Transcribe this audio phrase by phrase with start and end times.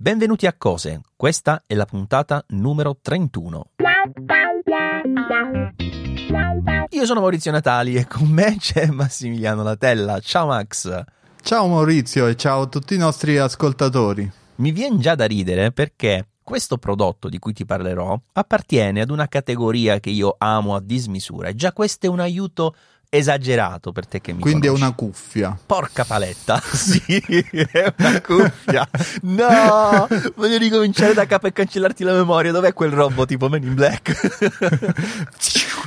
[0.00, 3.70] Benvenuti a Cose, questa è la puntata numero 31.
[6.90, 10.20] Io sono Maurizio Natali e con me c'è Massimiliano Latella.
[10.20, 11.02] Ciao Max.
[11.42, 14.30] Ciao Maurizio e ciao a tutti i nostri ascoltatori.
[14.58, 19.26] Mi viene già da ridere perché questo prodotto di cui ti parlerò appartiene ad una
[19.26, 22.76] categoria che io amo a dismisura e già questo è un aiuto
[23.10, 24.82] esagerato per te che mi Quindi conosci.
[24.82, 25.58] è una cuffia.
[25.66, 27.00] Porca paletta, sì,
[27.72, 28.88] è una cuffia.
[29.22, 30.06] No,
[30.36, 32.52] voglio ricominciare da capo e cancellarti la memoria.
[32.52, 34.16] Dov'è quel robot tipo Men in Black?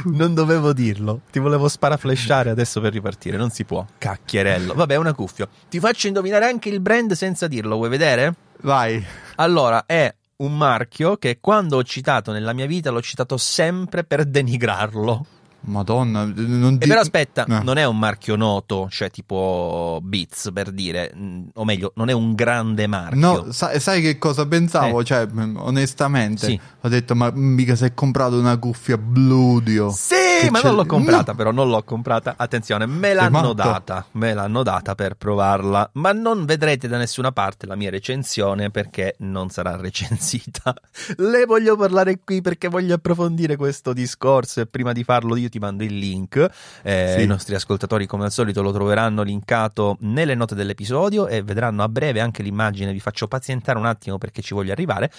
[0.05, 1.21] non dovevo dirlo.
[1.31, 3.37] Ti volevo sparaflashare adesso per ripartire.
[3.37, 3.85] Non si può.
[3.97, 4.73] Cacchierello.
[4.73, 5.47] Vabbè, è una cuffia.
[5.69, 7.75] Ti faccio indovinare anche il brand senza dirlo.
[7.75, 8.33] Vuoi vedere?
[8.61, 9.03] Vai.
[9.35, 14.25] Allora, è un marchio che quando ho citato nella mia vita l'ho citato sempre per
[14.25, 15.25] denigrarlo.
[15.63, 17.61] Madonna, non E di- però aspetta, Eh.
[17.63, 22.13] non è un marchio noto, cioè tipo Beats per dire, mm, o meglio, non è
[22.13, 23.19] un grande marchio.
[23.19, 25.01] No, sai, sai che cosa pensavo?
[25.01, 25.03] Eh.
[25.03, 26.59] Cioè, mh, onestamente, Sì.
[26.81, 29.91] ho detto, ma mica si è comprato una cuffia Bludio.
[29.91, 31.37] Sì, Che ma c'è- non l'ho comprata, No.
[31.37, 32.35] però non l'ho comprata.
[32.37, 37.65] Attenzione, me l'hanno data, me l'hanno data per provarla, ma non vedrete da nessuna parte
[37.65, 40.73] la mia recensione perché non sarà recensita.
[41.17, 45.59] Le voglio parlare qui perché voglio approfondire questo discorso e prima di farlo io ti
[45.59, 46.47] mando il link.
[46.83, 47.23] Eh, Sì.
[47.23, 51.89] I nostri ascoltatori come al solito lo troveranno linkato nelle note dell'episodio e vedranno a
[51.89, 55.11] breve anche l'immagine, vi faccio pazientare un attimo perché ci voglio arrivare.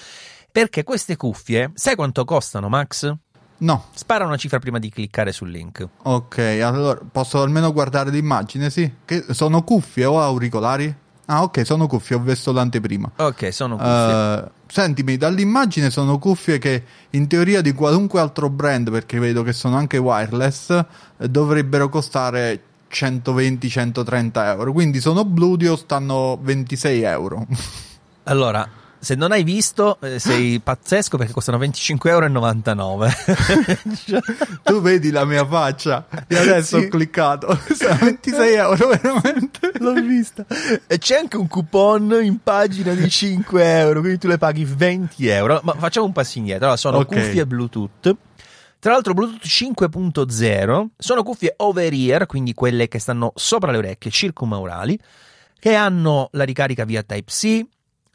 [0.50, 3.10] Perché queste cuffie, sai quanto costano, Max?
[3.58, 5.86] No, Spara una cifra prima di cliccare sul link.
[6.02, 8.90] ok, allora posso almeno guardare l'immagine, sì?
[9.04, 10.94] Che sono cuffie o auricolari?
[11.26, 13.10] Ah, ok, sono cuffie, ho visto l'anteprima.
[13.16, 14.42] Ok, sono cuffie.
[14.44, 19.52] Eh, sentimi, dall'immagine sono cuffie che in teoria di qualunque altro brand, perché vedo che
[19.52, 20.70] sono anche wireless,
[21.18, 24.72] eh, dovrebbero costare 120-130 euro.
[24.72, 27.46] Quindi sono Bludio, stanno 26 euro.
[28.24, 28.68] Allora,
[29.02, 34.20] se non hai visto, eh, sei pazzesco perché costano 25,99 Cioè,
[34.62, 36.84] tu vedi la mia faccia e adesso Sì.
[36.84, 37.58] ho cliccato.
[37.74, 39.72] Sono 26 euro veramente.
[39.78, 40.44] L'ho vista.
[40.86, 45.26] E c'è anche un coupon in pagina di 5 euro, quindi tu le paghi 20
[45.26, 45.60] euro.
[45.64, 46.64] Ma facciamo un passo indietro.
[46.66, 47.06] Allora, sono Ok.
[47.06, 48.14] cuffie Bluetooth.
[48.78, 54.10] Tra l'altro Bluetooth 5.0 sono cuffie over ear, quindi quelle che stanno sopra le orecchie,
[54.10, 54.98] circumaurali,
[55.58, 57.64] che hanno la ricarica via Type-C,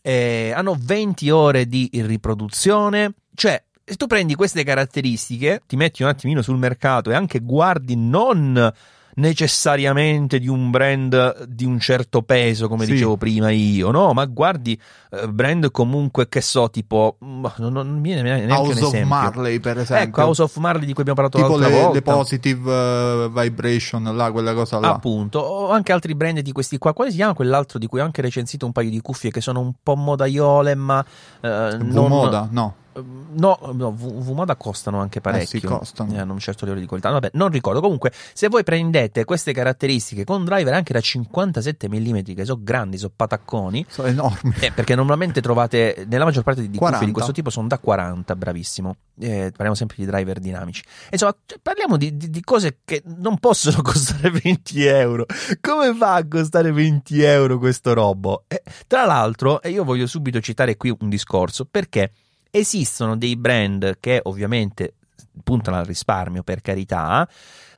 [0.08, 6.08] eh, hanno 20 ore di riproduzione, cioè se tu prendi queste caratteristiche, ti metti un
[6.08, 8.72] attimino sul mercato e anche guardi non
[9.18, 12.92] necessariamente di un brand di un certo peso, come Sì.
[12.94, 14.14] dicevo prima io, no?
[14.14, 14.80] Ma guardi
[15.12, 19.02] eh, brand comunque che so, tipo, mm, non, non mi viene neanche House of.
[19.04, 20.08] Marley, per esempio.
[20.08, 21.94] Ecco, House of Marley di cui abbiamo parlato tipo l'altra le, volta.
[21.96, 24.94] le positive eh, vibration, là, quella cosa là.
[24.94, 26.94] Appunto, o anche altri brand di questi qua.
[26.94, 29.60] Quale si chiama quell'altro di cui ho anche recensito un paio di cuffie che sono
[29.60, 31.04] un po' modaiole, ma
[31.42, 32.76] eh, non V-Moda, no.
[33.04, 35.58] No, no, V- V-Moda costano anche parecchio.
[35.58, 36.14] Eh sì, costano.
[36.14, 37.10] Eh, hanno un certo livello di qualità.
[37.12, 37.80] Vabbè, non ricordo.
[37.82, 42.98] Comunque, se voi prendete queste caratteristiche con driver anche da 57 mm, che sono grandi,
[42.98, 44.54] sono patacconi, Sono enormi.
[44.60, 47.06] eh, perché normalmente trovate nella maggior parte di, cuffie 40.
[47.06, 48.96] di questo tipo sono da 40, bravissimo.
[49.20, 50.84] Eh, parliamo sempre di driver dinamici.
[51.12, 55.26] Insomma, cioè, parliamo di, di- di cose che non possono costare 20 euro.
[55.62, 58.44] Come fa a costare 20 euro questo robo?
[58.48, 62.12] Eh, tra l'altro, e io voglio subito citare qui un discorso perché
[62.52, 64.96] esistono dei brand che ovviamente
[65.44, 67.28] puntano al risparmio, per carità,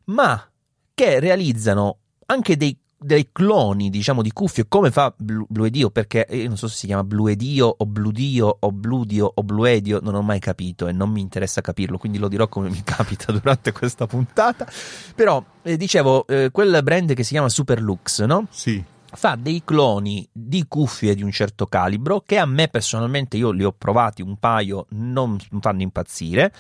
[0.05, 0.49] ma
[0.93, 6.47] che realizzano anche dei dei cloni, diciamo, di cuffie, come fa Blu- Bluedio, perché io
[6.49, 10.39] non so se si chiama Bluedio o Bludio o Bludio o Bluedio, non ho mai
[10.39, 14.67] capito e non mi interessa capirlo, quindi lo dirò come mi capita durante questa puntata.
[15.15, 18.47] Però, eh, dicevo, eh, quel brand che si chiama Superlux, no?
[18.49, 18.83] Sì.
[19.11, 23.63] Fa dei cloni di cuffie di un certo calibro che a me personalmente io li
[23.63, 26.53] ho provati un paio non fanno impazzire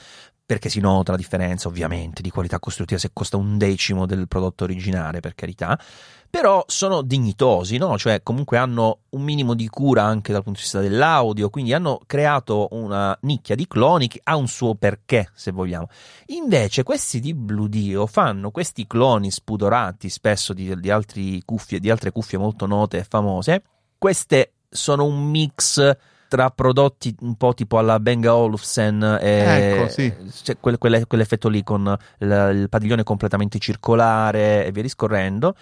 [0.49, 4.63] perché si nota la differenza ovviamente di qualità costruttiva se costa un decimo del prodotto
[4.63, 5.79] originale per carità
[6.27, 7.97] però sono dignitosi, no?
[7.97, 11.99] Cioè, comunque hanno un minimo di cura anche dal punto di vista dell'audio, quindi hanno
[12.05, 15.87] creato una nicchia di cloni che ha un suo perché, se vogliamo.
[16.27, 22.11] Invece, questi di Blue Dio fanno questi cloni spudorati spesso di, di, cuffie, di altre
[22.11, 23.63] cuffie molto note e famose.
[23.97, 25.97] Queste sono un mix
[26.29, 30.13] tra prodotti un po' tipo alla Bang Olufsen e Ecco, sì.
[30.43, 35.55] cioè, quel- quelle- quell'effetto lì con il, il padiglione completamente circolare e via discorrendo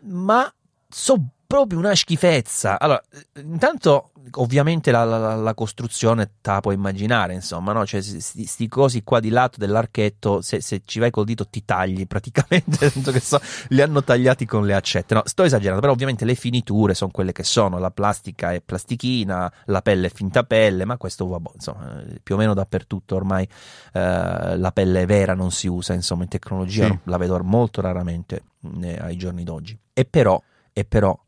[0.00, 0.52] ma
[0.88, 2.78] so proprio una schifezza.
[2.78, 3.02] Allora,
[3.36, 7.86] intanto, ovviamente la, la, la costruzione te la puoi immaginare, insomma, no?
[7.86, 11.64] Cioè, sti, sti, cosi qua di lato dell'archetto, se, se, ci vai col dito ti
[11.64, 15.14] tagli praticamente, nel senso che so, li hanno tagliati con le accette.
[15.14, 19.50] No, sto esagerando, però ovviamente le finiture sono quelle che sono, la plastica è plastichina,
[19.64, 23.48] la pelle è finta pelle, ma questo, vabbè, insomma, più o meno dappertutto ormai
[23.94, 26.98] eh, la pelle vera non si usa, insomma, in tecnologia sì.
[27.04, 28.42] la vedo molto raramente
[28.82, 29.78] eh, ai giorni d'oggi.
[29.94, 30.38] E però,
[30.74, 31.18] e però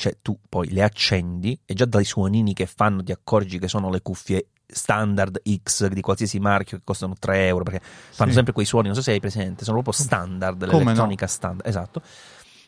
[0.00, 3.90] cioè tu poi le accendi e già dai suonini che fanno ti accorgi che sono
[3.90, 8.36] le cuffie standard X di qualsiasi marchio che costano 3 euro perché fanno sì.
[8.36, 11.30] sempre quei suoni, non so se hai presente, sono proprio standard, l'elettronica no?
[11.30, 12.02] standard, esatto.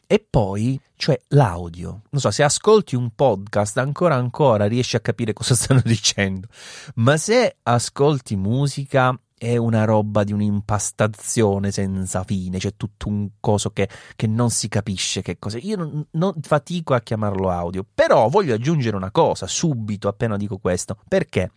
[0.07, 2.03] E poi, cioè, l'audio.
[2.11, 6.49] Non so, se ascolti un podcast ancora ancora riesci a capire cosa stanno dicendo,
[6.97, 13.71] ma se ascolti musica è una roba di un'impastazione senza fine, c'è tutto un coso
[13.71, 15.59] che, che non si capisce che cosa.
[15.59, 20.59] Io non, non, fatico a chiamarlo audio, però voglio aggiungere una cosa subito appena dico
[20.59, 21.51] questo, perché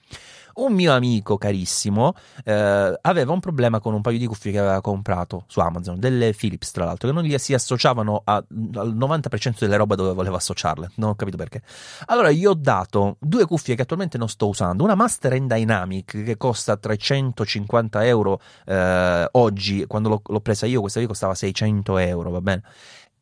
[0.55, 2.13] un mio amico carissimo
[2.43, 6.33] eh, aveva un problema con un paio di cuffie che aveva comprato su Amazon, delle
[6.33, 10.37] Philips tra l'altro, che non gli si associavano a, al 90% delle robe dove voleva
[10.37, 10.91] associarle.
[10.95, 11.61] Non ho capito perché.
[12.05, 16.23] Allora gli ho dato due cuffie che attualmente non sto usando, una Master and Dynamic
[16.23, 21.97] che costa 350 euro eh, oggi, quando l'ho, l'ho presa io questa qui costava 600
[21.97, 22.63] euro, va bene?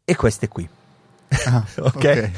[0.05, 0.81] E queste qui.
[1.45, 2.23] Ah, okay?
[2.23, 2.31] ok.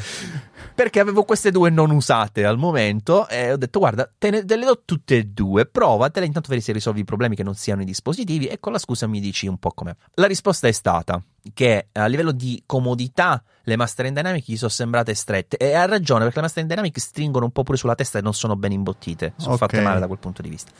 [0.75, 4.57] Perché avevo queste due non usate al momento e ho detto guarda, te, ne, te
[4.57, 7.81] le do tutte e due, provatele, intanto vedi se risolvi i problemi che non siano
[7.81, 9.95] i dispositivi e con la scusa mi dici un po' com'è.
[10.15, 15.13] La risposta è stata che a livello di comodità le Master Dynamic gli sono sembrate
[15.13, 18.21] strette e ha ragione perché le Master Dynamic stringono un po' pure sulla testa e
[18.21, 19.69] non sono ben imbottite, sono okay.
[19.69, 20.71] fatte male da quel punto di vista.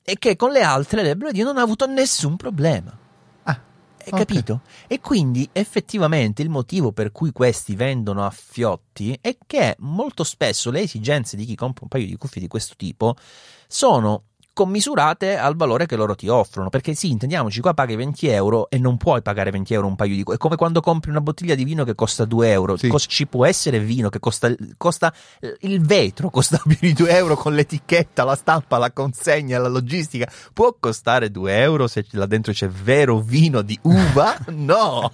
[0.00, 2.96] E che con le altre le Blade non ha avuto nessun problema.
[4.12, 4.24] Okay.
[4.24, 4.60] capito?
[4.86, 10.70] E quindi effettivamente il motivo per cui questi vendono a fiotti è che molto spesso
[10.70, 13.16] le esigenze di chi compra un paio di cuffie di questo tipo
[13.66, 14.24] sono
[14.58, 16.68] commisurate al valore che loro ti offrono.
[16.68, 20.16] Perché sì, intendiamoci, qua paghi 20 euro e non puoi pagare 20 euro un paio
[20.16, 20.24] di...
[20.32, 22.76] È come quando compri una bottiglia di vino che costa 2 euro.
[22.76, 22.88] Sì.
[22.88, 25.14] Cos- ci può essere vino che costa, costa...
[25.60, 30.28] Il vetro costa più di 2 euro con l'etichetta, la stampa, la consegna, la logistica.
[30.52, 34.36] Può costare 2 euro se là dentro c'è vero vino di uva?
[34.58, 35.12] No!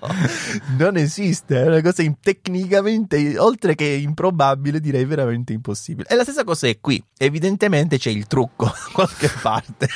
[0.79, 1.63] non esiste.
[1.63, 2.15] È una cosa in...
[2.19, 6.09] tecnicamente, oltre che improbabile, direi veramente impossibile.
[6.09, 7.03] E la stessa cosa è qui.
[7.19, 8.73] Evidentemente c'è il trucco.
[8.93, 9.89] Qualche parte.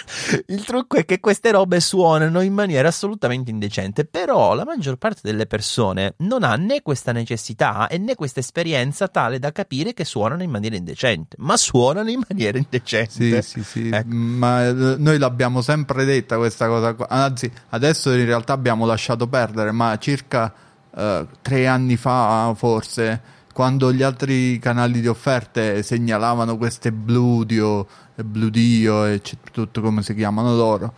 [0.46, 5.20] Il trucco è che queste robe suonano in maniera assolutamente indecente, però la maggior parte
[5.22, 10.04] delle persone non ha né questa necessità e né questa esperienza tale da capire che
[10.04, 13.42] suonano in maniera indecente, ma suonano in maniera indecente.
[13.42, 14.08] Sì, sì, sì, ecco.
[14.14, 17.08] ma eh, noi l'abbiamo sempre detta questa cosa qua.
[17.08, 20.52] Anzi, adesso in realtà abbiamo lasciato perdere, ma circa
[20.90, 29.04] uh, tre anni fa forse quando gli altri canali di offerte segnalavano queste Bludio, Bludio
[29.04, 29.20] e
[29.50, 30.94] tutto come si chiamano loro,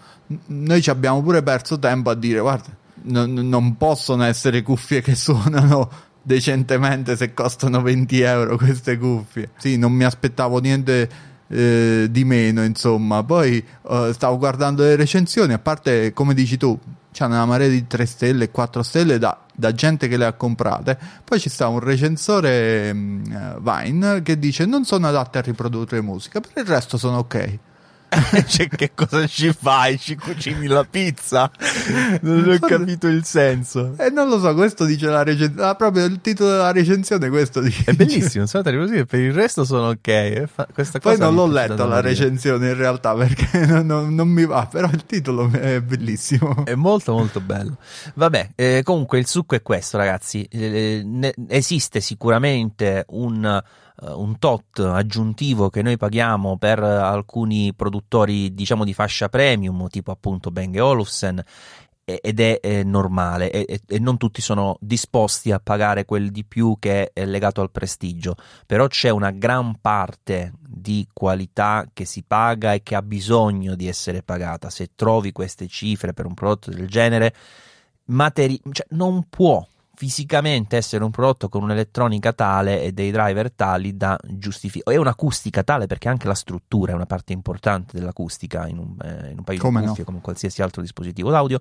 [0.49, 2.69] noi ci abbiamo pure perso tempo a dire guarda,
[3.05, 5.89] non, non possono essere cuffie che suonano
[6.21, 9.53] decentemente se costano 20 euro queste cuffie.
[9.57, 11.09] Sì, non mi aspettavo niente
[11.49, 13.25] eh, di meno, insomma.
[13.25, 16.79] Poi eh, stavo guardando le recensioni, a parte come dici tu,
[17.21, 20.33] c'è una marea di 3 stelle e 4 stelle da, da, gente che le ha
[20.33, 20.99] comprate.
[21.23, 26.41] Poi ci sta un recensore um, Vine che dice non sono adatte a riprodurre musica,
[26.41, 27.59] per il resto sono ok.
[28.47, 29.99] cioè, che cosa ci fai?
[29.99, 31.51] Ci cucini la pizza?
[32.23, 33.95] Non ho capito il senso.
[33.97, 35.69] E eh, non lo so, questo dice la recensione.
[35.69, 37.85] Ah, proprio il titolo della recensione, questo dice.
[37.85, 40.99] È bellissimo, sono così, per il resto sono ok.
[41.01, 44.89] Poi non l'ho letto la recensione in realtà perché non, non, non, mi va, però
[44.89, 46.65] il titolo è bellissimo.
[46.65, 47.77] È molto molto bello.
[48.15, 50.43] Vabbè, eh, comunque il succo è questo, ragazzi.
[50.51, 53.63] Eh, ne, esiste sicuramente un
[54.03, 60.51] un tot aggiuntivo che noi paghiamo per alcuni produttori diciamo di fascia premium tipo appunto
[60.51, 61.45] Bang Olufsen
[62.21, 66.77] ed è, è normale e, e, non tutti sono disposti a pagare quel di più
[66.79, 68.35] che è legato al prestigio.
[68.67, 73.87] Però c'è una gran parte di qualità che si paga e che ha bisogno di
[73.87, 74.71] essere pagata.
[74.71, 77.35] Se trovi queste cifre per un prodotto del genere
[78.07, 79.65] materi- cioè, non può
[80.01, 85.63] fisicamente essere un prodotto con un'elettronica tale e dei driver tali da giustificare, e un'acustica
[85.63, 89.45] tale perché anche la struttura è una parte importante dell'acustica in un, eh, in un
[89.45, 90.11] paio come di cuffie no?
[90.11, 91.61] come qualsiasi altro dispositivo d'audio,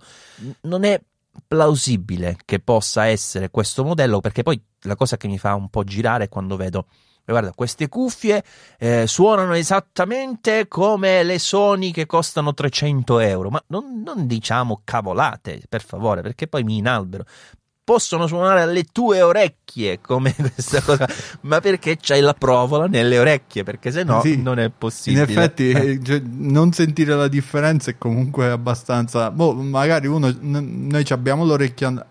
[0.62, 1.02] non è
[1.46, 5.84] plausibile che possa essere questo modello perché poi la cosa che mi fa un po'
[5.84, 6.86] girare è quando vedo
[7.26, 8.42] guarda, queste cuffie
[8.78, 15.62] eh, suonano esattamente come le Sony che costano 300 euro, ma non, non, diciamo cavolate,
[15.68, 17.26] per favore, perché poi mi inalbero
[17.90, 21.08] possono suonare alle tue orecchie come questa cosa,
[21.42, 25.24] ma perché c'hai la provola nelle orecchie, perché se no sì, non è possibile.
[25.24, 26.00] In effetti, eh.
[26.04, 29.32] cioè, non sentire la differenza è comunque abbastanza.
[29.32, 32.06] Boh, magari uno, noi abbiamo l'orecchio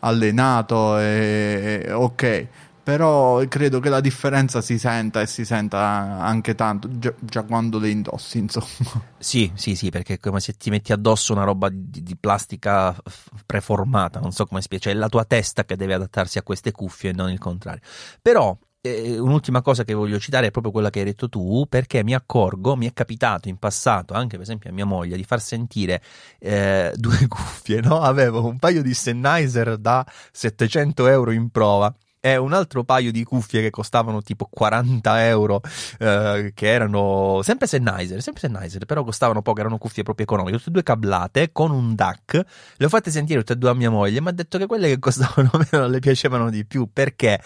[0.00, 2.46] allenato e ok
[2.86, 7.80] però credo che la differenza si senta e si senta anche tanto già, già, quando
[7.80, 9.02] le indossi insomma.
[9.18, 12.96] Sì sì sì perché è come se ti metti addosso una roba di, di plastica
[13.44, 16.70] preformata non so come spiegare cioè è la tua testa che deve adattarsi a queste
[16.70, 17.80] cuffie e non il contrario.
[18.22, 22.04] Però eh, un'ultima cosa che voglio citare è proprio quella che hai detto tu, perché
[22.04, 25.40] mi accorgo, mi è capitato in passato, anche per esempio a mia moglie, di far
[25.40, 26.00] sentire
[26.38, 28.00] eh, due cuffie, no?
[28.00, 31.92] Avevo un paio di Sennheiser da 700 euro in prova
[32.26, 35.60] e un altro paio di cuffie che costavano tipo 40 euro,
[36.00, 40.70] eh, che erano sempre Sennheiser, sempre Sennheiser, però costavano poco, erano cuffie proprio economiche, tutte
[40.70, 42.44] e due cablate con un DAC.
[42.78, 44.88] Le ho fatte sentire tutte e due a mia moglie, mi ha detto che quelle
[44.88, 47.40] che costavano meno le piacevano di più perché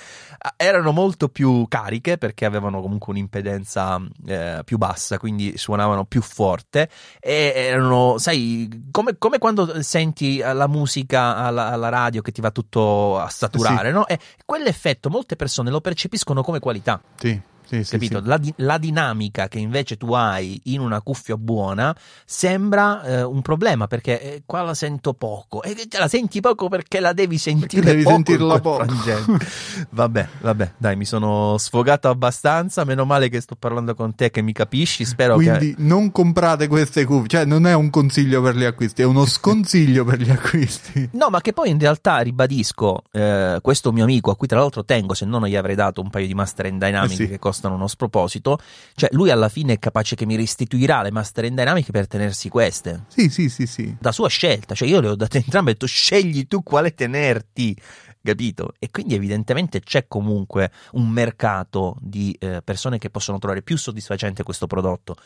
[0.57, 6.89] erano molto più cariche, perché avevano comunque un'impedenza eh, più bassa, quindi suonavano più forte
[7.21, 12.51] e erano, sai, come, come quando senti la musica alla, alla, radio che ti va
[12.51, 13.95] tutto a saturare, sì.
[13.95, 14.07] no?
[14.07, 17.01] E quelle quell'effetto molte persone lo percepiscono come qualità.
[17.17, 17.41] Sì.
[17.71, 18.21] Sì, capito?
[18.21, 23.23] Sì, la, di- la, dinamica che invece tu hai in una cuffia buona sembra eh,
[23.23, 27.39] un problema perché eh, qua la sento poco e la senti poco perché la devi
[27.39, 28.87] sentire devi poco sentirla poco.
[29.91, 32.85] vabbè, vabbè, dai, mi sono sfogato abbastanza.
[32.85, 35.05] Meno male che sto parlando con te che mi capisci.
[35.05, 35.83] Spero Quindi che...
[35.83, 40.05] non comprate queste cuffie, cioè non è un consiglio per gli acquisti, è uno sconsiglio
[40.05, 41.11] per gli acquisti.
[41.13, 44.85] No, ma che poi in realtà ribadisco, eh, questo mio amico a cui tra l'altro
[44.85, 47.29] tengo, se no non gli avrei dato un paio di Master and Dynamic eh sì.
[47.29, 48.59] che costano costano uno sproposito,
[48.95, 52.49] cioè lui alla fine è capace che mi restituirà le master in dynamic per tenersi
[52.49, 53.05] queste.
[53.09, 53.95] Sì, sì, sì, sì.
[54.01, 56.95] Da sua scelta, cioè io le ho date entrambe e ho detto scegli tu quale
[56.95, 57.77] tenerti
[58.23, 58.75] capito?
[58.79, 64.43] E quindi evidentemente c'è comunque un mercato di eh, persone che possono trovare più soddisfacente
[64.43, 65.17] questo prodotto.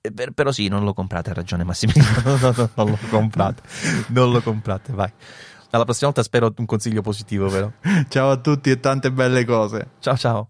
[0.00, 3.62] Per, però sì, non lo comprate, ha ragione Massimiliano, no, no, no, non lo comprate,
[4.08, 5.12] non lo comprate, vai.
[5.72, 7.74] Alla prossima volta spero un consiglio positivo, vero?
[8.08, 9.90] ciao a tutti e tante belle cose.
[10.00, 10.49] Ciao ciao.